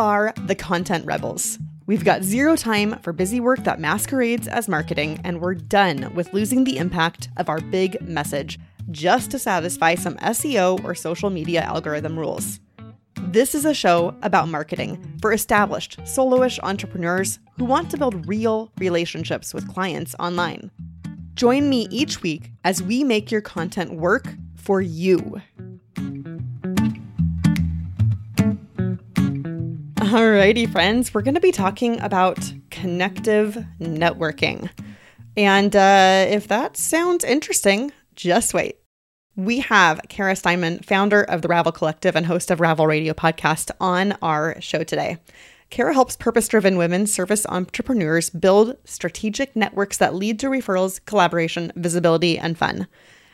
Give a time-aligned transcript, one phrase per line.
[0.00, 1.58] are the content rebels.
[1.86, 6.32] We've got zero time for busy work that masquerades as marketing, and we're done with
[6.32, 8.58] losing the impact of our big message
[8.90, 12.60] just to satisfy some SEO or social media algorithm rules.
[13.20, 18.72] This is a show about marketing for established, soloish entrepreneurs who want to build real
[18.78, 20.70] relationships with clients online.
[21.34, 25.42] Join me each week as we make your content work for you.
[30.10, 34.68] Alrighty, friends, we're going to be talking about connective networking.
[35.36, 38.78] And uh, if that sounds interesting, just wait.
[39.36, 43.70] We have Cara Steinmann, founder of the Ravel Collective and host of Ravel Radio Podcast,
[43.80, 45.18] on our show today.
[45.70, 51.70] Kara helps purpose driven women service entrepreneurs build strategic networks that lead to referrals, collaboration,
[51.76, 52.88] visibility, and fun.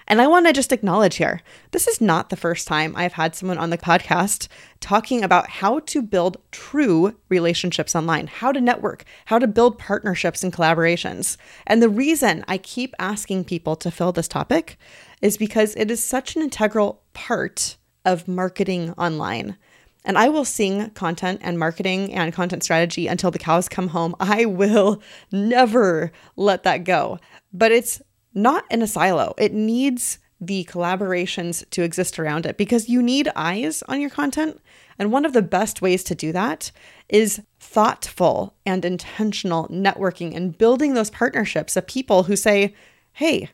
[0.09, 1.41] And I want to just acknowledge here
[1.73, 4.49] this is not the first time I've had someone on the podcast
[4.81, 10.45] talking about how to build true relationships online, how to network, how to build partnerships
[10.45, 11.37] and collaborations.
[11.67, 14.79] And the reason I keep asking people to fill this topic
[15.23, 19.57] is because it is such an integral part of marketing online.
[20.05, 24.15] And I will sing content and marketing and content strategy until the cows come home.
[24.21, 27.19] I will never let that go.
[27.53, 28.01] But it's
[28.37, 29.35] not in a silo.
[29.39, 34.61] It needs the collaborations to exist around it because you need eyes on your content.
[34.99, 36.71] And one of the best ways to do that
[37.09, 42.75] is thoughtful and intentional networking and building those partnerships of people who say,
[43.13, 43.49] hey,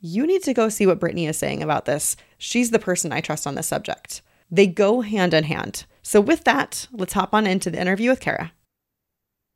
[0.00, 2.16] you need to go see what Britney is saying about this.
[2.38, 4.22] She's the person I trust on this subject.
[4.50, 5.84] They go hand in hand.
[6.02, 8.52] So, with that, let's hop on into the interview with Cara.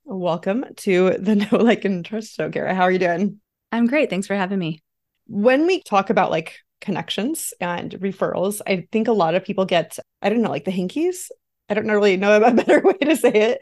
[0.05, 2.75] Welcome to the Know Like and Trust Show, Cara.
[2.75, 3.41] How are you doing?
[3.72, 4.11] I'm great.
[4.11, 4.83] Thanks for having me.
[5.27, 9.98] When we talk about like connections and referrals, I think a lot of people get,
[10.23, 11.31] I don't know, like the hinkies.
[11.69, 13.61] I don't really know a better way to say it,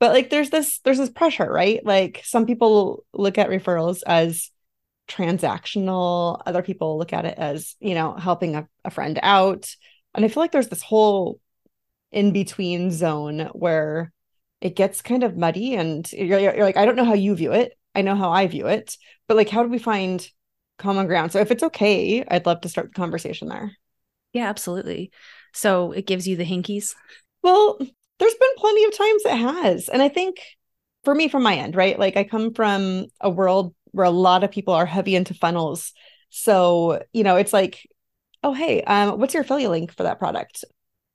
[0.00, 1.84] but like there's this there's this pressure, right?
[1.84, 4.50] Like some people look at referrals as
[5.08, 9.74] transactional, other people look at it as, you know, helping a, a friend out.
[10.14, 11.40] And I feel like there's this whole
[12.10, 14.12] in between zone where
[14.60, 17.52] it gets kind of muddy and you're, you're like, I don't know how you view
[17.52, 17.76] it.
[17.94, 18.96] I know how I view it,
[19.28, 20.26] but like, how do we find
[20.78, 21.32] common ground?
[21.32, 23.72] So if it's okay, I'd love to start the conversation there.
[24.32, 25.12] Yeah, absolutely.
[25.52, 26.94] So it gives you the hinkies.
[27.42, 29.88] Well, there's been plenty of times it has.
[29.88, 30.38] And I think
[31.04, 31.98] for me, from my end, right?
[31.98, 35.92] Like I come from a world where a lot of people are heavy into funnels.
[36.30, 37.88] So, you know, it's like,
[38.42, 40.64] oh, hey, um, what's your affiliate link for that product?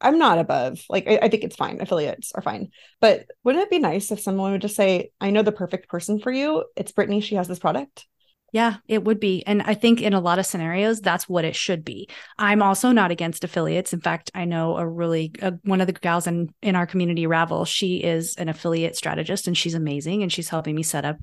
[0.02, 0.84] I'm not above.
[0.90, 1.82] Like, I, I, think it's fine.
[1.82, 2.70] Affiliates are fine.
[3.02, 6.20] But wouldn't it be nice if someone would just say, I know the perfect person
[6.20, 6.64] for you.
[6.76, 7.22] It's Brittany.
[7.22, 8.06] She has this product.
[8.52, 9.44] Yeah, it would be.
[9.46, 12.10] And I think in a lot of scenarios, that's what it should be.
[12.38, 13.94] I'm also not against affiliates.
[13.94, 17.28] In fact, I know a really, uh, one of the gals in, in our community,
[17.28, 20.24] Ravel, she is an affiliate strategist and she's amazing.
[20.24, 21.18] And she's helping me set up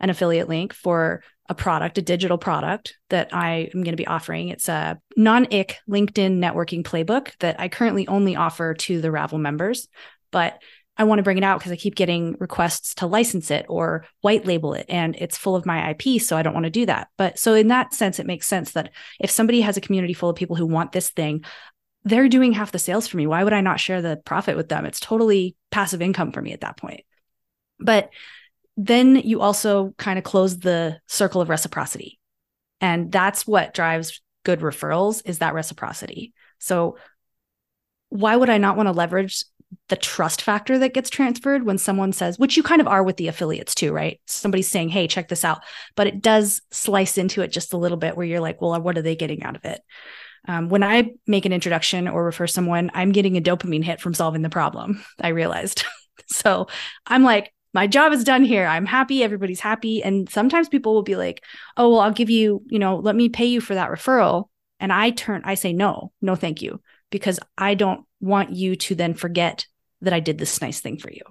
[0.00, 4.06] an affiliate link for a product, a digital product that I am going to be
[4.06, 4.48] offering.
[4.48, 9.38] It's a non ick LinkedIn networking playbook that I currently only offer to the Ravel
[9.38, 9.88] members.
[10.32, 10.60] But
[10.98, 14.06] I want to bring it out because I keep getting requests to license it or
[14.22, 16.20] white label it and it's full of my IP.
[16.20, 17.08] So I don't want to do that.
[17.18, 20.30] But so in that sense, it makes sense that if somebody has a community full
[20.30, 21.44] of people who want this thing,
[22.04, 23.26] they're doing half the sales for me.
[23.26, 24.86] Why would I not share the profit with them?
[24.86, 27.02] It's totally passive income for me at that point.
[27.78, 28.10] But
[28.76, 32.18] then you also kind of close the circle of reciprocity.
[32.80, 36.32] And that's what drives good referrals is that reciprocity.
[36.58, 36.96] So
[38.10, 39.44] why would I not want to leverage
[39.88, 43.16] the trust factor that gets transferred when someone says, which you kind of are with
[43.16, 44.20] the affiliates too, right?
[44.26, 45.62] Somebody's saying, hey, check this out.
[45.94, 48.98] But it does slice into it just a little bit where you're like, well, what
[48.98, 49.80] are they getting out of it?
[50.48, 54.14] Um, when I make an introduction or refer someone, I'm getting a dopamine hit from
[54.14, 55.04] solving the problem.
[55.20, 55.84] I realized.
[56.28, 56.68] so
[57.06, 58.66] I'm like, my job is done here.
[58.66, 59.22] I'm happy.
[59.22, 60.02] Everybody's happy.
[60.02, 61.44] And sometimes people will be like,
[61.76, 64.48] oh, well, I'll give you, you know, let me pay you for that referral.
[64.80, 66.80] And I turn, I say, no, no, thank you,
[67.10, 69.66] because I don't want you to then forget
[70.02, 71.22] that I did this nice thing for you.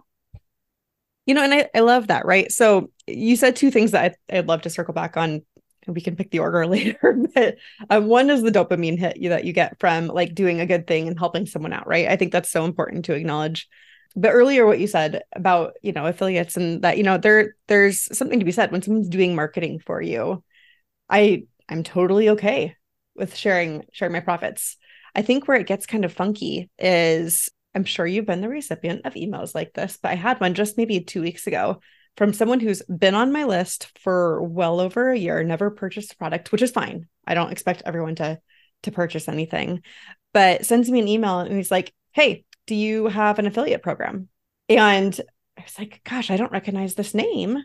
[1.26, 2.52] You know, and I, I love that, right?
[2.52, 5.42] So you said two things that I, I'd love to circle back on.
[5.88, 7.18] We can pick the order later.
[7.34, 7.58] but
[7.90, 10.88] um, one is the dopamine hit you, that you get from like doing a good
[10.88, 12.08] thing and helping someone out, right?
[12.08, 13.68] I think that's so important to acknowledge.
[14.16, 18.16] But earlier, what you said about you know affiliates and that you know there there's
[18.18, 20.42] something to be said when someone's doing marketing for you.
[21.10, 22.78] I I'm totally okay
[23.16, 24.78] with sharing sharing my profits.
[25.16, 29.06] I think where it gets kind of funky is I'm sure you've been the recipient
[29.06, 31.82] of emails like this, but I had one just maybe two weeks ago
[32.18, 36.18] from someone who's been on my list for well over a year, never purchased a
[36.18, 37.08] product, which is fine.
[37.28, 38.40] I don't expect everyone to
[38.84, 39.82] to purchase anything,
[40.34, 44.30] but sends me an email and he's like, "Hey, do you have an affiliate program?"
[44.70, 45.20] And
[45.58, 47.58] I was like, gosh, I don't recognize this name.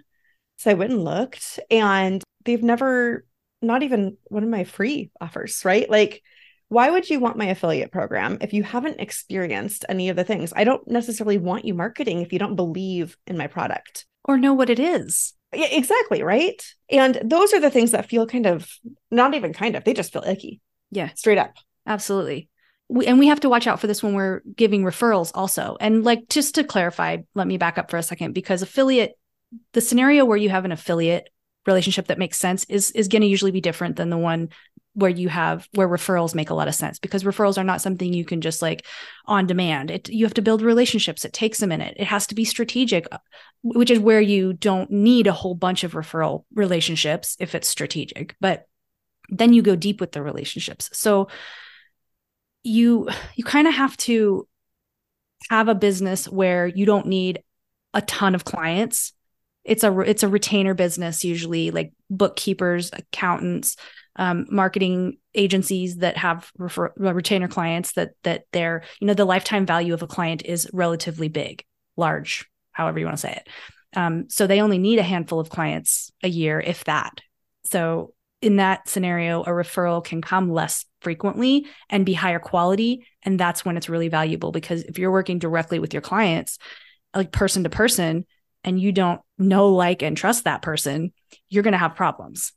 [0.56, 3.24] So I went and looked, and they've never,
[3.62, 5.88] not even one of my free offers, right?
[5.88, 6.22] Like,
[6.70, 10.52] why would you want my affiliate program if you haven't experienced any of the things?
[10.54, 14.54] I don't necessarily want you marketing if you don't believe in my product or know
[14.54, 15.34] what it is.
[15.52, 16.22] Yeah, exactly.
[16.22, 16.64] Right.
[16.88, 18.70] And those are the things that feel kind of
[19.10, 20.60] not even kind of, they just feel icky.
[20.92, 21.10] Yeah.
[21.14, 21.54] Straight up.
[21.88, 22.48] Absolutely.
[22.88, 25.76] We, and we have to watch out for this when we're giving referrals also.
[25.80, 29.18] And like, just to clarify, let me back up for a second because affiliate,
[29.72, 31.30] the scenario where you have an affiliate
[31.66, 34.48] relationship that makes sense is is going to usually be different than the one
[34.94, 38.12] where you have where referrals make a lot of sense because referrals are not something
[38.12, 38.86] you can just like
[39.26, 39.90] on demand.
[39.90, 41.24] It you have to build relationships.
[41.24, 41.94] It takes a minute.
[41.98, 43.18] It has to be strategic uh,
[43.62, 48.34] which is where you don't need a whole bunch of referral relationships if it's strategic
[48.40, 48.66] but
[49.30, 50.90] then you go deep with the relationships.
[50.92, 51.28] So
[52.62, 54.46] you you kind of have to
[55.48, 57.42] have a business where you don't need
[57.94, 59.12] a ton of clients.
[59.64, 63.76] It's a it's a retainer business usually like bookkeepers accountants
[64.20, 69.64] um, marketing agencies that have refer- retainer clients that that they're you know the lifetime
[69.64, 71.64] value of a client is relatively big
[71.96, 73.48] large however you want to say it.
[73.98, 77.20] Um, so they only need a handful of clients a year if that.
[77.64, 78.12] So
[78.42, 83.64] in that scenario a referral can come less frequently and be higher quality and that's
[83.64, 86.58] when it's really valuable because if you're working directly with your clients
[87.14, 88.26] like person to person
[88.64, 91.12] and you don't know like and trust that person
[91.48, 92.52] you're going to have problems.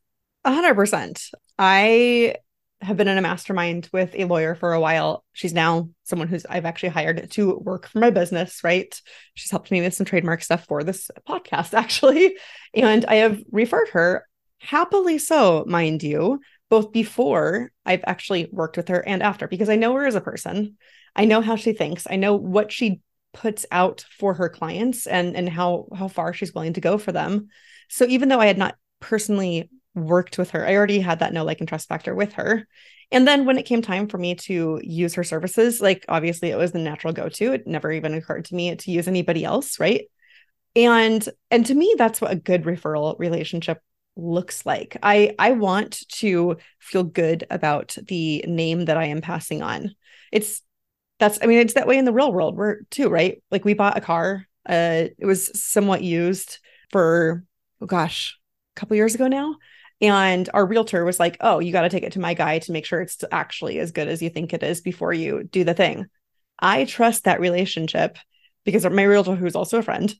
[0.45, 1.23] A hundred percent.
[1.57, 2.35] I
[2.81, 5.23] have been in a mastermind with a lawyer for a while.
[5.31, 8.99] She's now someone who's I've actually hired to work for my business, right?
[9.35, 12.37] She's helped me with some trademark stuff for this podcast, actually.
[12.73, 14.27] And I have referred her
[14.59, 19.75] happily so, mind you, both before I've actually worked with her and after, because I
[19.75, 20.77] know her as a person.
[21.15, 22.07] I know how she thinks.
[22.09, 23.01] I know what she
[23.33, 27.11] puts out for her clients and and how how far she's willing to go for
[27.11, 27.49] them.
[27.89, 30.65] So even though I had not personally worked with her.
[30.65, 32.67] I already had that no like and trust factor with her.
[33.11, 36.57] And then when it came time for me to use her services, like obviously it
[36.57, 37.53] was the natural go-to.
[37.53, 40.05] It never even occurred to me to use anybody else, right?
[40.75, 43.79] And and to me that's what a good referral relationship
[44.15, 44.97] looks like.
[45.03, 49.93] I I want to feel good about the name that I am passing on.
[50.31, 50.63] It's
[51.19, 53.43] that's I mean it's that way in the real world where too, right?
[53.51, 54.47] Like we bought a car.
[54.67, 56.57] Uh it was somewhat used
[56.89, 57.43] for
[57.79, 58.39] oh gosh,
[58.75, 59.57] a couple years ago now
[60.03, 62.73] and our realtor was like, Oh, you got to take it to my guy to
[62.73, 65.73] make sure it's actually as good as you think it is before you do the
[65.73, 66.07] thing.
[66.59, 68.17] I trust that relationship
[68.65, 70.13] because my realtor, who's also a friend,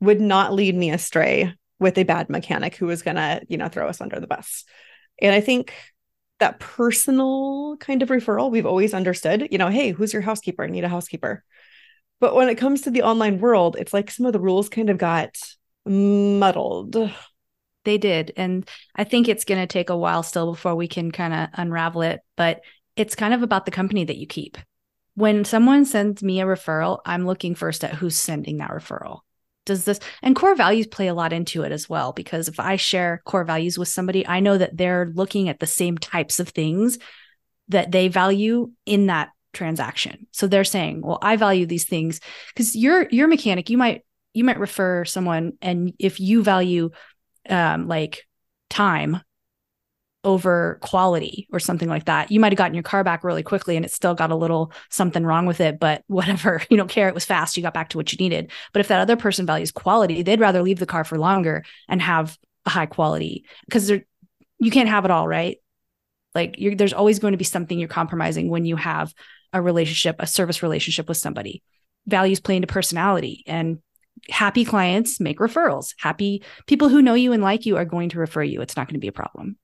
[0.00, 3.68] would not lead me astray with a bad mechanic who was going to, you know,
[3.68, 4.64] throw us under the bus.
[5.20, 5.74] And I think
[6.40, 10.64] that personal kind of referral, we've always understood, you know, hey, who's your housekeeper?
[10.64, 11.44] I need a housekeeper.
[12.20, 14.88] But when it comes to the online world, it's like some of the rules kind
[14.88, 15.36] of got
[15.84, 16.96] muddled
[17.86, 18.32] they did.
[18.36, 21.48] And I think it's going to take a while still before we can kind of
[21.54, 22.20] unravel it.
[22.36, 22.60] But
[22.96, 24.58] it's kind of about the company that you keep.
[25.14, 29.20] When someone sends me a referral, I'm looking first at who's sending that referral.
[29.64, 32.12] Does this and core values play a lot into it as well?
[32.12, 35.66] Because if I share core values with somebody, I know that they're looking at the
[35.66, 36.98] same types of things
[37.68, 40.28] that they value in that transaction.
[40.30, 42.20] So they're saying, "Well, I value these things
[42.54, 43.68] because you're you're mechanic.
[43.70, 46.90] You might you might refer someone, and if you value
[47.48, 48.26] um, like
[48.70, 49.20] time
[50.26, 52.32] over quality or something like that.
[52.32, 54.72] You might have gotten your car back really quickly and it still got a little
[54.90, 57.08] something wrong with it, but whatever, you don't care.
[57.08, 57.56] It was fast.
[57.56, 58.50] You got back to what you needed.
[58.72, 62.02] But if that other person values quality, they'd rather leave the car for longer and
[62.02, 62.36] have
[62.66, 65.58] a high quality because you can't have it all, right?
[66.34, 69.14] Like there's always going to be something you're compromising when you have
[69.52, 71.62] a relationship, a service relationship with somebody.
[72.06, 73.78] Values play into personality and
[74.30, 75.94] happy clients make referrals.
[75.98, 78.60] Happy people who know you and like you are going to refer you.
[78.60, 79.56] It's not going to be a problem.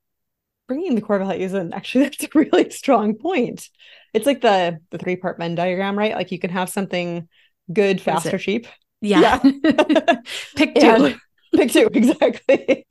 [0.68, 3.68] Bringing the core values in, actually, that's a really strong point.
[4.14, 6.14] It's like the the three part Venn diagram, right?
[6.14, 7.28] Like you can have something
[7.72, 8.66] good, fast, or cheap.
[9.00, 9.40] Yeah.
[9.42, 9.62] yeah.
[10.56, 11.14] pick two.
[11.54, 12.86] pick two, exactly.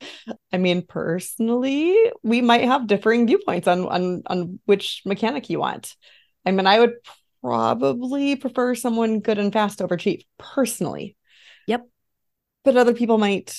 [0.52, 5.94] I mean, personally, we might have differing viewpoints on on on which mechanic you want.
[6.44, 6.94] I mean, I would
[7.42, 11.16] probably prefer someone good and fast over cheap, personally.
[12.64, 13.56] But other people might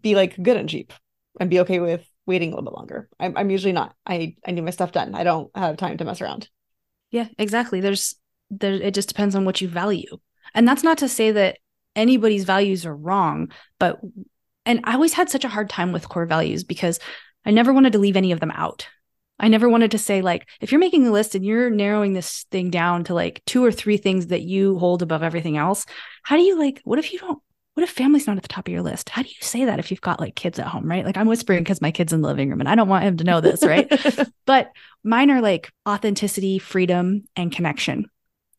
[0.00, 0.92] be like good and cheap
[1.40, 3.08] and be okay with waiting a little bit longer.
[3.20, 3.94] I'm, I'm usually not.
[4.06, 5.14] I, I need my stuff done.
[5.14, 6.48] I don't have time to mess around.
[7.10, 7.80] Yeah, exactly.
[7.80, 8.14] There's
[8.50, 10.18] there it just depends on what you value.
[10.54, 11.58] And that's not to say that
[11.94, 14.00] anybody's values are wrong, but
[14.64, 16.98] and I always had such a hard time with core values because
[17.44, 18.88] I never wanted to leave any of them out.
[19.38, 22.46] I never wanted to say, like, if you're making a list and you're narrowing this
[22.50, 25.84] thing down to like two or three things that you hold above everything else,
[26.22, 27.40] how do you like, what if you don't,
[27.76, 29.10] what if family's not at the top of your list?
[29.10, 31.04] How do you say that if you've got like kids at home, right?
[31.04, 33.18] Like, I'm whispering because my kid's in the living room and I don't want him
[33.18, 33.86] to know this, right?
[34.46, 34.72] but
[35.04, 38.06] mine are like authenticity, freedom, and connection.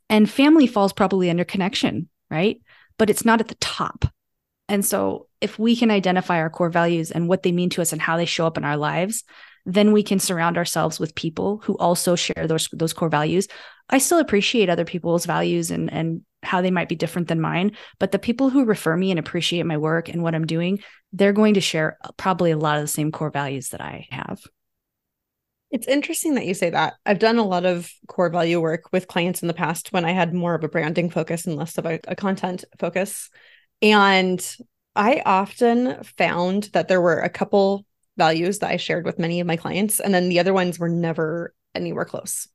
[0.07, 2.61] And family falls probably under connection, right?
[2.99, 4.05] But it's not at the top.
[4.69, 7.93] And so if we can identify our core values and what they mean to us
[7.93, 9.23] and how they show up in our lives,
[9.65, 13.47] then we can surround ourselves with people who also share those those core values.
[13.89, 17.75] I still appreciate other people's values and and how they might be different than mine,
[17.99, 20.79] but the people who refer me and appreciate my work and what I'm doing,
[21.11, 24.41] they're going to share probably a lot of the same core values that I have.
[25.69, 26.93] It's interesting that you say that.
[27.05, 30.11] I've done a lot of core value work with clients in the past when I
[30.11, 33.29] had more of a branding focus and less of a, a content focus.
[33.81, 34.43] And
[34.95, 39.47] I often found that there were a couple values that I shared with many of
[39.47, 42.47] my clients, and then the other ones were never anywhere close.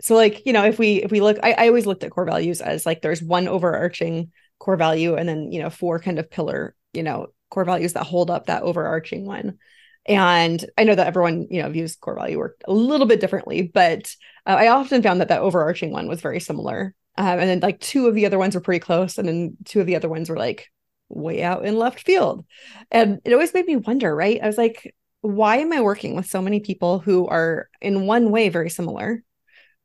[0.00, 2.24] So, like, you know, if we if we look, I, I always looked at core
[2.24, 6.30] values as like there's one overarching core value, and then you know four kind of
[6.30, 9.58] pillar, you know, core values that hold up that overarching one.
[10.06, 13.62] And I know that everyone, you know, views core value work a little bit differently,
[13.62, 14.14] but
[14.46, 16.94] uh, I often found that that overarching one was very similar.
[17.16, 19.80] Um, and then like two of the other ones were pretty close, and then two
[19.80, 20.70] of the other ones were like
[21.08, 22.44] way out in left field.
[22.90, 24.40] And it always made me wonder, right?
[24.42, 28.30] I was like, why am I working with so many people who are in one
[28.30, 29.22] way very similar,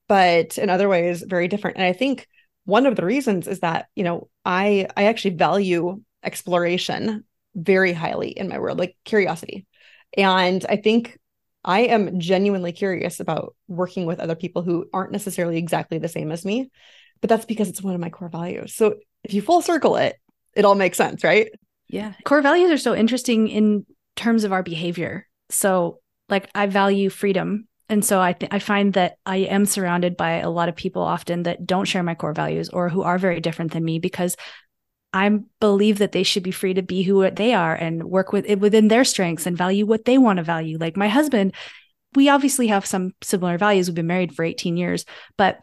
[0.08, 1.78] but in other ways very different?
[1.78, 2.28] And I think
[2.66, 7.24] one of the reasons is that, you know, I I actually value exploration
[7.56, 9.66] very highly in my world, like curiosity.
[10.18, 11.18] And I think
[11.64, 16.32] I am genuinely curious about working with other people who aren't necessarily exactly the same
[16.32, 16.70] as me,
[17.22, 18.74] but that's because it's one of my core values.
[18.74, 20.16] So if you full circle it,
[20.56, 21.50] it all makes sense, right?
[21.88, 22.14] Yeah.
[22.26, 25.28] Core values are so interesting in terms of our behavior.
[25.50, 27.68] So, like, I value freedom.
[27.94, 31.04] And so I, th- I find that I am surrounded by a lot of people
[31.04, 34.36] often that don't share my core values or who are very different than me because
[35.14, 38.46] I believe that they should be free to be who they are and work with
[38.48, 40.80] it within their strengths and value what they want to value.
[40.80, 41.54] Like my husband,
[42.16, 43.90] we obviously have some similar values.
[43.90, 45.06] We've been married for 18 years,
[45.38, 45.60] but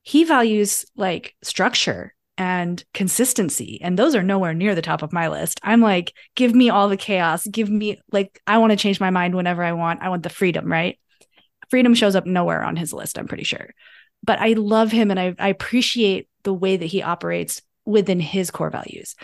[0.00, 3.78] he values like structure and consistency.
[3.82, 5.60] And those are nowhere near the top of my list.
[5.62, 7.46] I'm like, give me all the chaos.
[7.46, 10.00] Give me, like, I want to change my mind whenever I want.
[10.00, 10.98] I want the freedom, right?
[11.70, 13.70] Freedom shows up nowhere on his list, I'm pretty sure.
[14.22, 18.50] But I love him and I, I appreciate the way that he operates within his
[18.50, 19.14] core values.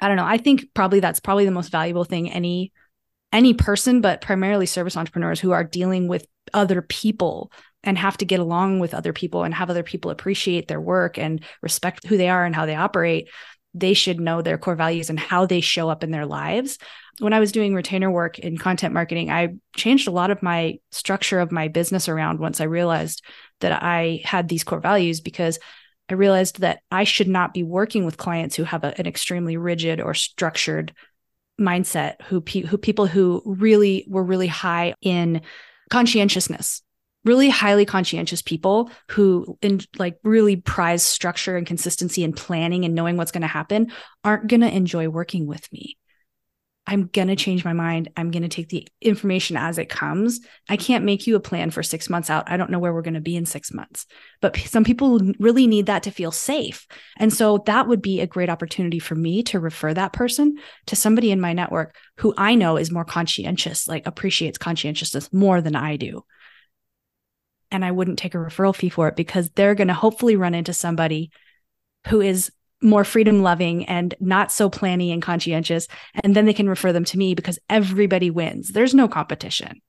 [0.00, 0.24] I don't know.
[0.24, 2.72] I think probably that's probably the most valuable thing any
[3.32, 7.52] any person, but primarily service entrepreneurs who are dealing with other people
[7.84, 11.18] and have to get along with other people and have other people appreciate their work
[11.18, 13.28] and respect who they are and how they operate,
[13.74, 16.78] they should know their core values and how they show up in their lives.
[17.20, 20.78] When I was doing retainer work in content marketing, I changed a lot of my
[20.92, 23.24] structure of my business around once I realized
[23.60, 25.58] that I had these core values because
[26.08, 29.56] I realized that I should not be working with clients who have a, an extremely
[29.56, 30.94] rigid or structured
[31.60, 35.42] mindset who pe- who people who really were really high in
[35.90, 36.82] conscientiousness
[37.24, 42.94] really highly conscientious people who in, like really prize structure and consistency and planning and
[42.94, 43.92] knowing what's going to happen
[44.24, 45.98] aren't going to enjoy working with me.
[46.88, 48.08] I'm going to change my mind.
[48.16, 50.40] I'm going to take the information as it comes.
[50.70, 52.50] I can't make you a plan for 6 months out.
[52.50, 54.06] I don't know where we're going to be in 6 months.
[54.40, 56.86] But some people really need that to feel safe.
[57.18, 60.96] And so that would be a great opportunity for me to refer that person to
[60.96, 65.76] somebody in my network who I know is more conscientious, like appreciates conscientiousness more than
[65.76, 66.24] I do
[67.70, 70.54] and I wouldn't take a referral fee for it because they're going to hopefully run
[70.54, 71.30] into somebody
[72.06, 72.50] who is
[72.82, 75.88] more freedom loving and not so planny and conscientious.
[76.22, 78.68] And then they can refer them to me because everybody wins.
[78.68, 79.80] There's no competition.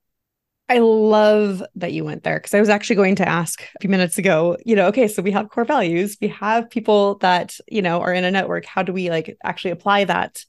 [0.70, 3.90] I love that you went there because I was actually going to ask a few
[3.90, 7.82] minutes ago, you know, okay, so we have core values, we have people that, you
[7.82, 8.66] know, are in a network.
[8.66, 10.46] How do we like actually apply that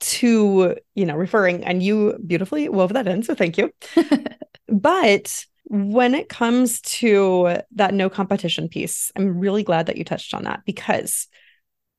[0.00, 1.64] to, you know, referring?
[1.64, 3.22] And you beautifully wove that in.
[3.22, 3.72] So thank you.
[4.68, 10.34] but when it comes to that no competition piece, I'm really glad that you touched
[10.34, 11.28] on that because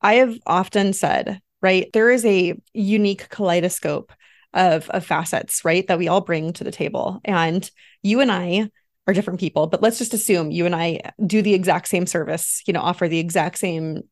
[0.04, 4.12] I have often said, right, there is a unique kaleidoscope
[4.54, 7.22] of, of facets, right, that we all bring to the table.
[7.26, 7.70] And
[8.04, 8.70] you and I
[9.08, 12.62] are different people, but let's just assume you and I do the exact same service,
[12.68, 14.04] you know, offer the exact same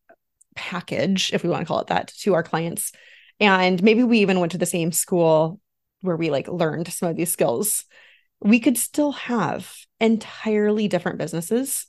[0.55, 2.91] package, if we want to call it that, to our clients.
[3.39, 5.60] And maybe we even went to the same school
[6.01, 7.86] where we like learned some of these skills
[8.41, 11.86] we could still have entirely different businesses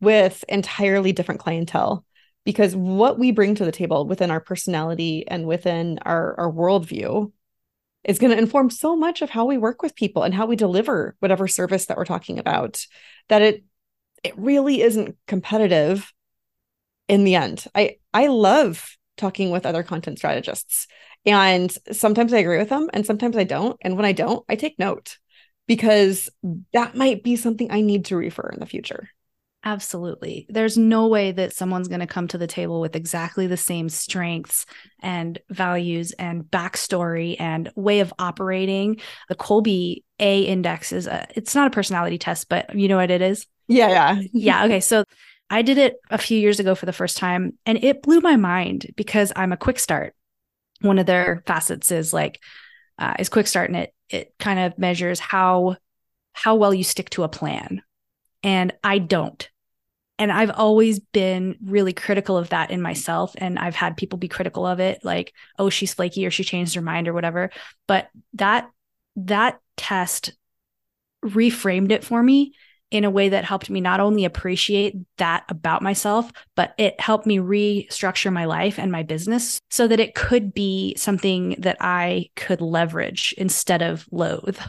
[0.00, 2.04] with entirely different clientele
[2.44, 7.30] because what we bring to the table within our personality and within our, our worldview
[8.04, 10.56] is going to inform so much of how we work with people and how we
[10.56, 12.84] deliver whatever service that we're talking about
[13.28, 13.64] that it
[14.24, 16.12] it really isn't competitive
[17.08, 17.64] in the end.
[17.74, 20.86] I I love talking with other content strategists
[21.26, 24.56] and sometimes I agree with them and sometimes I don't and when I don't I
[24.56, 25.18] take note
[25.66, 26.28] because
[26.72, 29.08] that might be something I need to refer in the future.
[29.64, 30.44] Absolutely.
[30.48, 33.88] There's no way that someone's going to come to the table with exactly the same
[33.88, 34.66] strengths
[35.00, 39.00] and values and backstory and way of operating.
[39.28, 43.12] The Kolbe A index is a, it's not a personality test, but you know what
[43.12, 43.46] it is?
[43.68, 44.20] Yeah, yeah.
[44.32, 44.80] yeah, okay.
[44.80, 45.04] So
[45.48, 48.34] I did it a few years ago for the first time and it blew my
[48.34, 50.14] mind because I'm a quick start.
[50.80, 52.40] One of their facets is like
[52.98, 55.76] uh, is quick start and it it kind of measures how
[56.32, 57.82] how well you stick to a plan.
[58.42, 59.48] And I don't
[60.22, 63.34] and I've always been really critical of that in myself.
[63.38, 66.76] And I've had people be critical of it, like, oh, she's flaky or she changed
[66.76, 67.50] her mind or whatever.
[67.88, 68.70] But that
[69.16, 70.32] that test
[71.24, 72.54] reframed it for me
[72.92, 77.26] in a way that helped me not only appreciate that about myself, but it helped
[77.26, 82.30] me restructure my life and my business so that it could be something that I
[82.36, 84.60] could leverage instead of loathe.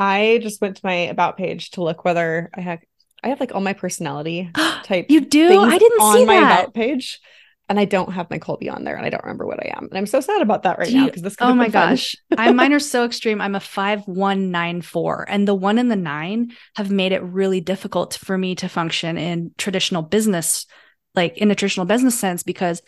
[0.00, 2.80] I just went to my about page to look whether I had
[3.24, 4.50] I have like all my personality
[4.84, 5.06] type.
[5.08, 5.60] you do?
[5.60, 6.60] I didn't on see my that.
[6.60, 7.20] about page,
[7.68, 9.88] and I don't have my Kolbe on there, and I don't remember what I am,
[9.88, 11.36] and I'm so sad about that right Do now because this.
[11.40, 12.14] Oh my gosh.
[12.36, 13.40] I mine are so extreme.
[13.40, 18.36] I'm a 5194 and the 1 and the 9 have made it really difficult for
[18.36, 20.66] me to function in traditional business
[21.14, 22.82] like in a traditional business sense because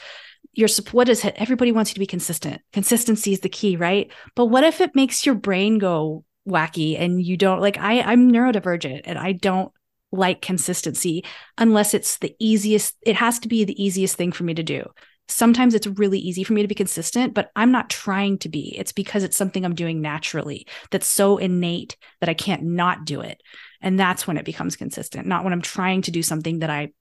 [0.53, 2.61] your what is it everybody wants you to be consistent.
[2.73, 4.11] Consistency is the key, right?
[4.35, 8.31] But what if it makes your brain go wacky and you don't like I I'm
[8.31, 9.73] neurodivergent and I don't
[10.13, 11.25] like consistency
[11.59, 14.89] unless it's the easiest it has to be the easiest thing for me to do
[15.29, 18.77] sometimes it's really easy for me to be consistent, but I'm not trying to be.
[18.79, 23.21] It's because it's something I'm doing naturally that's so innate that I can't not do
[23.21, 23.43] it.
[23.81, 26.93] And that's when it becomes consistent, not when I'm trying to do something that I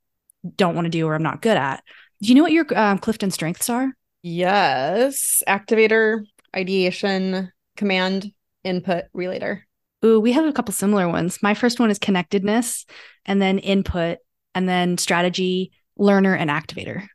[0.55, 1.83] don't want to do or I'm not good at.
[2.21, 3.91] Do you know what your um, Clifton strengths are?
[4.21, 6.25] Yes, activator,
[6.55, 8.31] ideation, command,
[8.63, 9.67] input, relator.
[10.03, 11.41] Ooh, we have a couple similar ones.
[11.41, 12.85] My first one is connectedness,
[13.25, 14.19] and then input,
[14.53, 17.07] and then strategy, learner, and activator.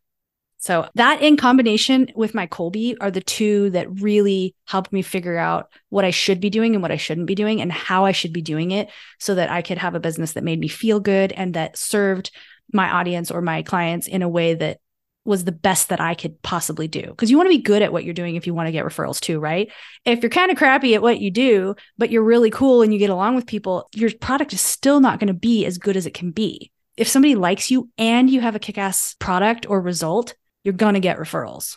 [0.58, 5.38] So that in combination with my Kolbe are the two that really helped me figure
[5.38, 8.12] out what I should be doing and what I shouldn't be doing and how I
[8.12, 11.00] should be doing it so that I could have a business that made me feel
[11.00, 12.30] good and that served
[12.74, 14.80] my audience or my clients in a way that
[15.24, 17.02] was the best that I could possibly do.
[17.02, 18.84] Because you want to be good at what you're doing if you want to get
[18.84, 19.70] referrals too, right?
[20.04, 22.98] If you're kind of crappy at what you do, but you're really cool and you
[22.98, 26.06] get along with people, your product is still not going to be as good as
[26.06, 26.70] it can be.
[26.96, 30.94] If somebody likes you and you have a kick ass product or result, you're going
[30.94, 31.76] to get referrals.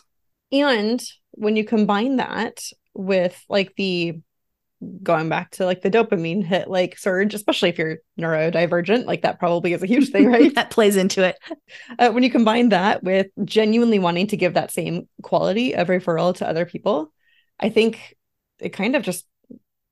[0.50, 1.02] And
[1.32, 2.62] when you combine that
[2.94, 4.20] with like the
[5.02, 9.38] going back to like the dopamine hit like surge, especially if you're neurodivergent, like that
[9.38, 10.54] probably is a huge thing, right?
[10.56, 11.38] that plays into it.
[11.98, 16.34] uh, when you combine that with genuinely wanting to give that same quality of referral
[16.36, 17.12] to other people,
[17.60, 18.16] I think
[18.58, 19.26] it kind of just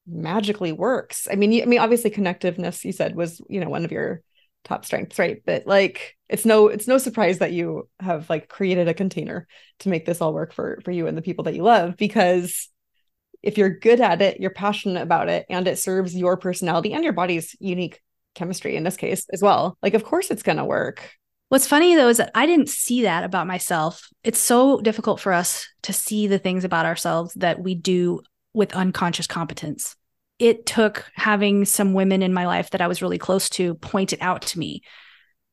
[0.07, 1.29] magically works.
[1.31, 4.23] I mean, you, I mean, obviously, connectiveness you said was you know one of your
[4.65, 5.43] top strengths, right?
[5.45, 9.47] But like, it's no it's no surprise that you have like created a container
[9.81, 12.69] to make this all work for for you and the people that you love because
[13.43, 17.05] if you're good at it, you're passionate about it, and it serves your personality and
[17.05, 18.01] your body's unique
[18.35, 19.77] chemistry in this case as well.
[19.83, 21.11] Like, of course, it's gonna work.
[21.49, 24.09] What's funny though is that I didn't see that about myself.
[24.25, 28.23] It's so difficult for us to see the things about ourselves that we do
[28.55, 29.95] with unconscious competence.
[30.39, 34.15] It took having some women in my life that I was really close to point
[34.15, 34.83] it out to me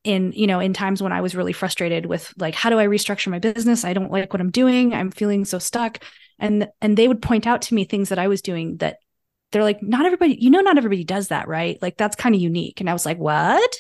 [0.04, 2.88] in, you know, in times when I was really frustrated with like how do I
[2.88, 3.84] restructure my business?
[3.84, 4.94] I don't like what I'm doing.
[4.94, 6.00] I'm feeling so stuck.
[6.40, 8.98] And and they would point out to me things that I was doing that
[9.52, 11.78] they're like not everybody, you know not everybody does that, right?
[11.82, 12.80] Like that's kind of unique.
[12.80, 13.76] And I was like, "What?"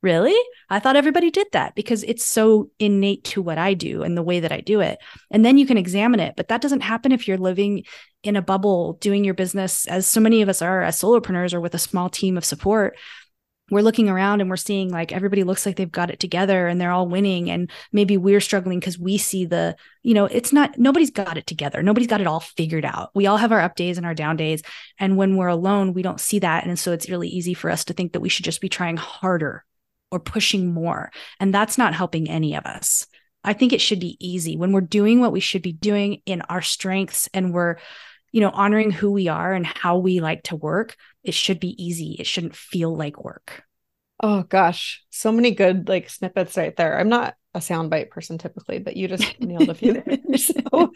[0.00, 0.36] Really?
[0.68, 4.22] I thought everybody did that because it's so innate to what I do and the
[4.22, 4.98] way that I do it.
[5.30, 6.34] And then you can examine it.
[6.36, 7.84] But that doesn't happen if you're living
[8.22, 11.60] in a bubble doing your business, as so many of us are as solopreneurs or
[11.60, 12.96] with a small team of support.
[13.72, 16.78] We're looking around and we're seeing like everybody looks like they've got it together and
[16.78, 17.50] they're all winning.
[17.50, 21.46] And maybe we're struggling because we see the, you know, it's not, nobody's got it
[21.46, 21.82] together.
[21.82, 23.10] Nobody's got it all figured out.
[23.14, 24.62] We all have our up days and our down days.
[24.98, 26.66] And when we're alone, we don't see that.
[26.66, 28.98] And so it's really easy for us to think that we should just be trying
[28.98, 29.64] harder
[30.10, 31.10] or pushing more.
[31.40, 33.06] And that's not helping any of us.
[33.42, 36.42] I think it should be easy when we're doing what we should be doing in
[36.42, 37.78] our strengths and we're,
[38.32, 40.96] you know, honoring who we are and how we like to work.
[41.22, 42.16] It should be easy.
[42.18, 43.62] It shouldn't feel like work.
[44.20, 46.98] Oh gosh, so many good like snippets right there.
[46.98, 50.02] I'm not a soundbite person typically, but you just nailed a few.
[50.36, 50.92] So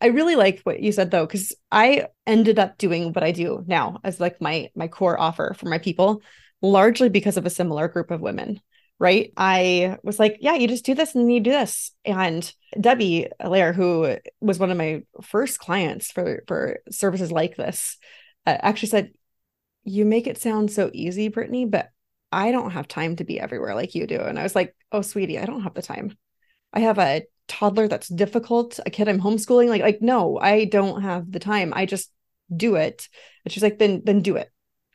[0.00, 3.62] I really like what you said though, because I ended up doing what I do
[3.66, 6.22] now as like my my core offer for my people,
[6.60, 8.60] largely because of a similar group of women.
[9.02, 9.32] Right.
[9.36, 11.90] I was like, yeah, you just do this and you do this.
[12.04, 12.40] And
[12.80, 17.98] Debbie Allaire, who was one of my first clients for for services like this,
[18.46, 19.10] uh, actually said,
[19.82, 21.88] You make it sound so easy, Britney, but
[22.30, 24.20] I don't have time to be everywhere like you do.
[24.20, 26.16] And I was like, Oh, sweetie, I don't have the time.
[26.72, 29.68] I have a toddler that's difficult, a kid I'm homeschooling.
[29.68, 31.72] Like, like, no, I don't have the time.
[31.74, 32.08] I just
[32.56, 33.08] do it.
[33.44, 34.48] And she's like, then then do it.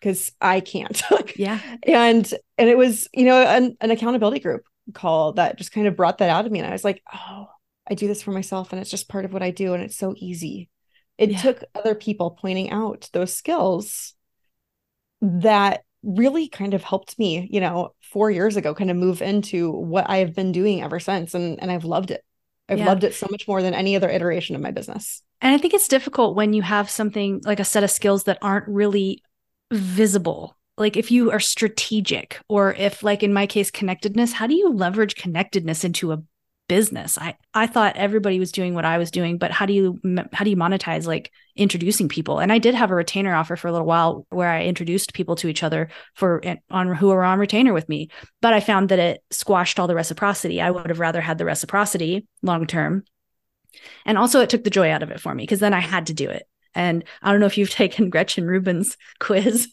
[0.08, 1.02] Because I can't.
[1.36, 1.60] yeah.
[1.84, 5.98] And and it was, you know, an, an accountability group call that just kind of
[5.98, 6.60] brought that out of me.
[6.60, 7.48] And I was like, oh,
[7.89, 9.74] I do this for myself and it's just part of what I do.
[9.74, 10.70] And it's so easy.
[11.17, 11.41] It yeah.
[11.41, 14.13] took other people pointing out those skills
[15.22, 19.72] that really kind of helped me, you know, four years ago, kind of move into
[19.72, 21.34] what I have been doing ever since.
[21.34, 22.24] And and I've loved it.
[22.70, 22.86] I've yeah.
[22.86, 25.22] loved it so much more than any other iteration of my business.
[25.41, 28.39] And I think it's difficult when you have something like a set of skills that
[28.41, 29.22] aren't really
[29.71, 30.56] visible.
[30.77, 34.69] Like if you are strategic, or if, like in my case, connectedness, how do you
[34.69, 36.21] leverage connectedness into a
[36.67, 37.17] business?
[37.17, 39.99] I i thought everybody was doing what i was doing but how do you
[40.34, 42.39] how do you monetize like introducing people?
[42.39, 45.38] And i did have a retainer offer for a little while where i introduced people
[45.38, 48.10] to each other for on who were on retainer with me
[48.41, 50.62] but i found that it squashed all the reciprocity.
[50.62, 53.03] I would have rather had the reciprocity long term.
[54.06, 56.08] And also it took the joy out of it for me because then i had
[56.08, 56.43] to do it
[56.78, 59.68] and i don't know if you've taken gretchen rubin's quiz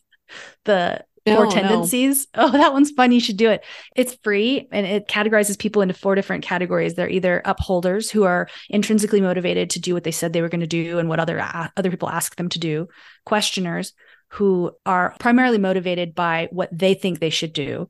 [0.64, 2.27] the no, four tendencies.
[2.37, 2.45] No.
[2.45, 3.11] Oh, that one's fun.
[3.11, 3.64] You should do it.
[3.97, 6.95] It's free and it categorizes people into four different categories.
[6.95, 10.61] They're either upholders who are intrinsically motivated to do what they said they were going
[10.61, 12.88] to do and what other uh, other people ask them to do,
[13.25, 13.95] questioners
[14.29, 17.88] who are primarily motivated by what they think they should do.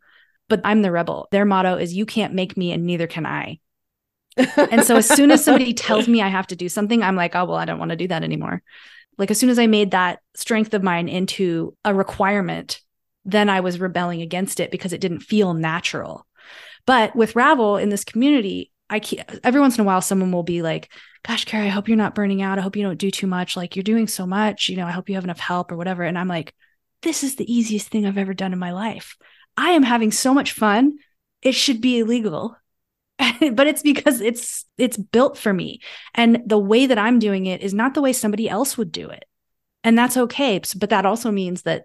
[0.48, 1.26] But I'm the rebel.
[1.32, 3.58] Their motto is you can't make me and neither can I.
[4.36, 7.34] and so as soon as somebody tells me I have to do something, I'm like,
[7.34, 8.62] oh, well, I don't want to do that anymore.
[9.18, 12.80] Like as soon as I made that strength of mine into a requirement
[13.24, 16.26] then I was rebelling against it because it didn't feel natural.
[16.86, 20.42] But with Ravel in this community, I keep, every once in a while someone will
[20.42, 20.92] be like,
[21.26, 22.58] "Gosh, Carrie, I hope you're not burning out.
[22.58, 23.56] I hope you don't do too much.
[23.56, 24.68] Like you're doing so much.
[24.68, 26.54] You know, I hope you have enough help or whatever." And I'm like,
[27.00, 29.16] "This is the easiest thing I've ever done in my life.
[29.56, 30.98] I am having so much fun.
[31.40, 32.56] It should be illegal."
[33.52, 35.80] but it's because it's it's built for me.
[36.14, 39.10] And the way that i'm doing it is not the way somebody else would do
[39.10, 39.24] it.
[39.82, 40.60] And that's okay.
[40.76, 41.84] But that also means that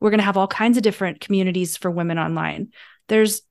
[0.00, 2.68] we're going to have all kinds of different communities for women online.
[3.08, 3.42] There's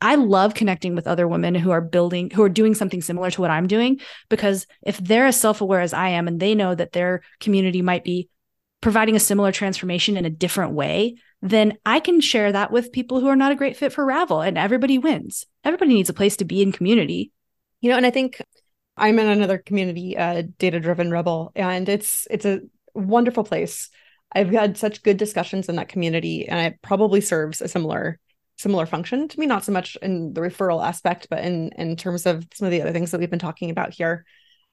[0.00, 3.40] I love connecting with other women who are building, who are doing something similar to
[3.40, 6.74] what I'm doing, because if they're as self aware as I am and they know
[6.74, 8.28] that their community might be
[8.82, 13.20] providing a similar transformation in a different way, then I can share that with people
[13.20, 15.46] who are not a great fit for Ravel and everybody wins.
[15.64, 17.32] Everybody needs a place to be in community.
[17.80, 18.42] You know, and I think
[18.96, 22.60] I'm in another community, uh, data driven rebel, and it's it's a
[22.94, 23.88] wonderful place
[24.34, 28.18] I've had such good discussions in that community, and it probably serves a similar
[28.56, 32.26] similar function to me, not so much in the referral aspect, but in in terms
[32.26, 34.24] of some of the other things that we've been talking about here.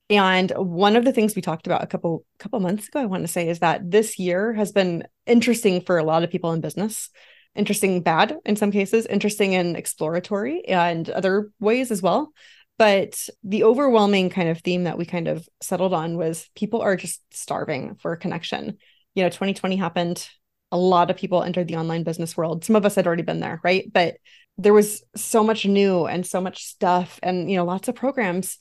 [0.09, 3.23] And one of the things we talked about a couple couple months ago, I want
[3.23, 6.61] to say, is that this year has been interesting for a lot of people in
[6.61, 7.09] business.
[7.55, 12.31] Interesting, bad in some cases, interesting and exploratory, and other ways as well.
[12.77, 16.95] But the overwhelming kind of theme that we kind of settled on was people are
[16.95, 18.77] just starving for a connection.
[19.13, 20.27] You know 2020 happened.
[20.71, 22.63] A lot of people entered the online business world.
[22.63, 23.91] Some of us had already been there right?
[23.91, 24.15] But
[24.57, 28.57] there was so much new and so much stuff and you know lots of programs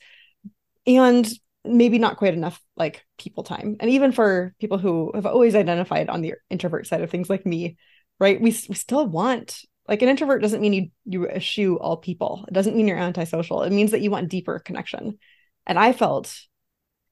[0.89, 1.29] and
[1.65, 3.77] maybe not quite enough like people time.
[3.81, 7.45] And even for people who have always identified on the introvert side of things like
[7.45, 7.77] me
[8.21, 12.45] right we, we still want like an introvert doesn't mean you you eschew all people.
[12.47, 13.63] It doesn't mean you're antisocial.
[13.63, 15.19] It means that you want deeper connection.
[15.67, 16.35] And i felt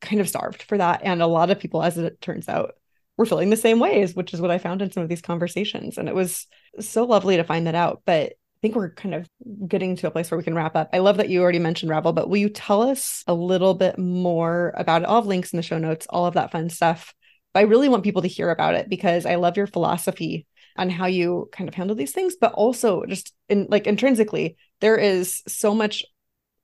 [0.00, 1.00] kind of starved for that.
[1.02, 2.74] And a lot of people as it turns out
[3.16, 5.96] were feeling the same ways, which is what I found in some of these conversations.
[5.96, 6.46] And it was
[6.80, 8.02] so lovely to find that out.
[8.04, 8.34] But
[8.66, 9.29] think we're kind of
[9.68, 10.90] getting to a place where we can wrap up.
[10.92, 13.96] I love that you already mentioned Ravel, but will you tell us a little bit
[13.96, 15.05] more about it?
[15.05, 17.14] I'll have links in the show notes, all of that fun stuff.
[17.55, 20.90] But I really want people to hear about it because I love your philosophy on
[20.90, 25.44] how you kind of handle these things, but also just in like intrinsically, there is
[25.46, 26.05] so much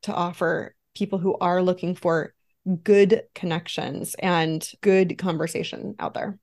[0.03, 2.35] to offer people who are looking for
[2.83, 6.37] good connections and good conversation out there.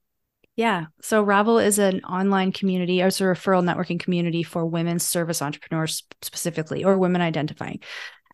[0.60, 0.88] Yeah.
[1.00, 5.40] So Ravel is an online community, or it's a referral networking community for women service
[5.40, 7.80] entrepreneurs specifically, or women identifying.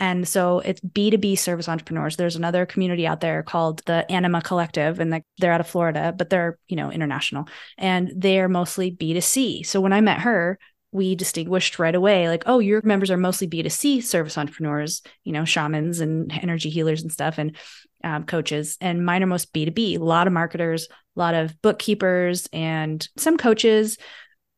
[0.00, 2.16] And so it's B2B service entrepreneurs.
[2.16, 6.28] There's another community out there called the Anima Collective, and they're out of Florida, but
[6.28, 7.46] they're, you know, international.
[7.78, 9.64] And they're mostly B2C.
[9.64, 10.58] So when I met her,
[10.90, 15.44] we distinguished right away like oh your members are mostly b2c service entrepreneurs you know
[15.44, 17.56] shamans and energy healers and stuff and
[18.06, 22.48] um, coaches and mine are most b2b a lot of marketers a lot of bookkeepers
[22.52, 23.98] and some coaches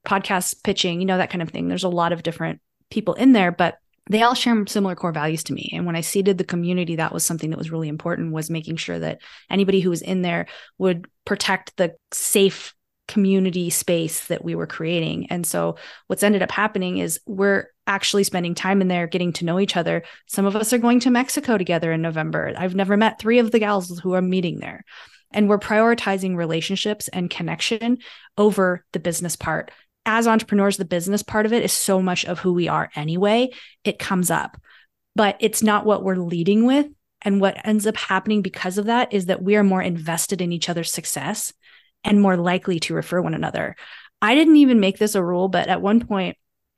[0.06, 1.68] podcast pitching you know that kind of thing.
[1.68, 3.78] There's a lot of different people in there but
[4.10, 5.70] they all share similar core values to me.
[5.72, 8.76] And when i seeded the community that was something that was really important was making
[8.76, 10.46] sure that anybody who was in there
[10.78, 12.74] would protect the safe
[13.08, 15.26] community space that we were creating.
[15.30, 19.44] And so what's ended up happening is we're actually spending time in there getting to
[19.44, 20.04] know each other.
[20.26, 22.52] Some of us are going to Mexico together in November.
[22.56, 24.84] I've never met three of the gals who are meeting there.
[25.32, 27.98] And we're prioritizing relationships and connection
[28.36, 29.70] over the business part.
[30.06, 33.50] As entrepreneurs, the business part of it is so much of who we are anyway.
[33.84, 34.60] It comes up,
[35.14, 36.86] but it's not what we're leading with.
[37.22, 40.52] And what ends up happening because of that is that we are more invested in
[40.52, 41.52] each other's success
[42.04, 43.76] and more likely to refer one another.
[44.20, 46.36] I didn't even make this a rule, but at one point,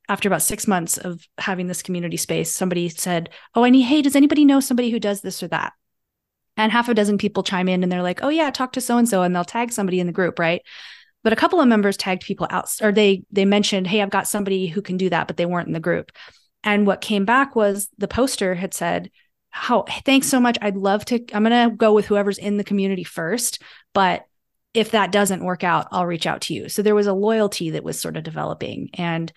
[0.09, 4.01] after about six months of having this community space, somebody said, Oh, I need, hey,
[4.01, 5.73] does anybody know somebody who does this or that?
[6.57, 8.97] And half a dozen people chime in and they're like, Oh, yeah, talk to so
[8.97, 10.61] and so, and they'll tag somebody in the group, right?
[11.23, 14.27] But a couple of members tagged people out, or they they mentioned, Hey, I've got
[14.27, 16.11] somebody who can do that, but they weren't in the group.
[16.63, 19.09] And what came back was the poster had said,
[19.51, 20.57] how thanks so much.
[20.61, 21.23] I'd love to.
[21.33, 23.61] I'm to go with whoever's in the community first,
[23.93, 24.25] but
[24.73, 26.69] if that doesn't work out, I'll reach out to you.
[26.69, 28.89] So there was a loyalty that was sort of developing.
[28.93, 29.31] And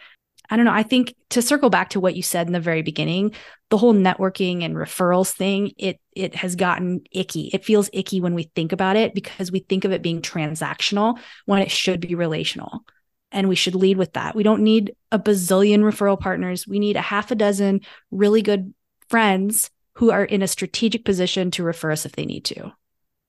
[0.50, 2.82] I don't know, I think to circle back to what you said in the very
[2.82, 3.32] beginning,
[3.70, 7.50] the whole networking and referrals thing, it it has gotten icky.
[7.52, 11.18] It feels icky when we think about it because we think of it being transactional
[11.46, 12.84] when it should be relational.
[13.32, 14.36] And we should lead with that.
[14.36, 16.68] We don't need a bazillion referral partners.
[16.68, 17.80] We need a half a dozen
[18.12, 18.72] really good
[19.08, 22.72] friends who are in a strategic position to refer us if they need to.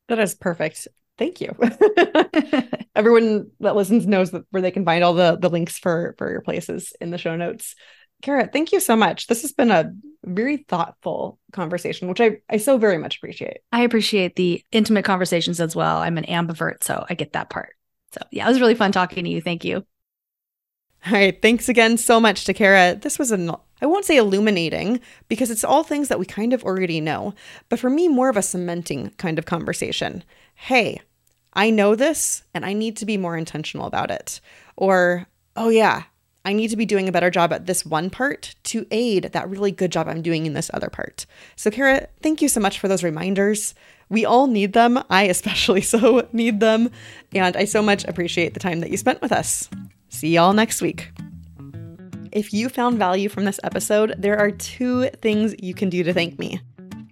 [0.10, 1.56] That is perfect thank you.
[2.96, 6.30] Everyone that listens knows that where they can find all the the links for for
[6.30, 7.76] your places in the show notes.
[8.22, 9.28] Cara, thank you so much.
[9.28, 9.92] This has been a
[10.24, 13.58] very thoughtful conversation, which I, I so very much appreciate.
[13.72, 15.98] I appreciate the intimate conversations as well.
[15.98, 17.76] I'm an ambivert, so I get that part.
[18.14, 19.42] So yeah, it was really fun talking to you.
[19.42, 19.86] Thank you.
[21.06, 21.40] All right.
[21.40, 22.96] Thanks again so much to Cara.
[22.96, 23.52] This was an
[23.82, 27.36] I won't say illuminating because it's all things that we kind of already know,
[27.70, 30.24] but for me, more of a cementing kind of conversation
[30.56, 31.02] hey,
[31.54, 34.42] I know this and I need to be more intentional about it.
[34.76, 36.04] Or, oh, yeah,
[36.44, 39.50] I need to be doing a better job at this one part to aid that
[39.50, 41.26] really good job I'm doing in this other part.
[41.56, 43.74] So, Cara, thank you so much for those reminders.
[44.10, 45.02] We all need them.
[45.10, 46.92] I especially so need them.
[47.34, 49.70] And I so much appreciate the time that you spent with us.
[50.10, 51.12] See y'all next week.
[52.32, 56.14] If you found value from this episode, there are two things you can do to
[56.14, 56.60] thank me.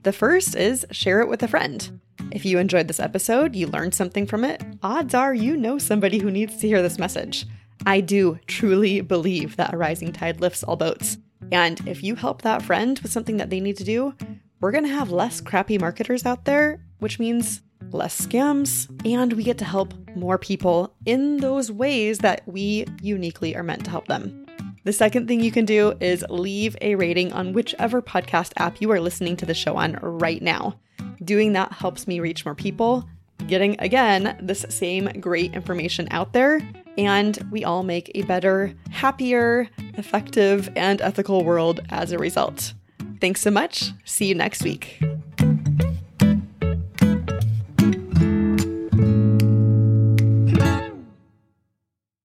[0.03, 1.99] The first is share it with a friend.
[2.33, 6.17] If you enjoyed this episode, you learned something from it, odds are you know somebody
[6.17, 7.45] who needs to hear this message.
[7.85, 11.19] I do truly believe that a rising tide lifts all boats.
[11.51, 14.15] And if you help that friend with something that they need to do,
[14.59, 19.43] we're going to have less crappy marketers out there, which means less scams, and we
[19.43, 24.07] get to help more people in those ways that we uniquely are meant to help
[24.07, 24.47] them.
[24.85, 28.89] The second thing you can do is leave a rating on whichever podcast app you
[28.89, 30.79] are listening to the show on right now.
[31.23, 33.07] Doing that helps me reach more people,
[33.47, 36.61] getting again this same great information out there,
[36.97, 42.73] and we all make a better, happier, effective, and ethical world as a result.
[43.21, 43.91] Thanks so much.
[44.05, 45.01] See you next week.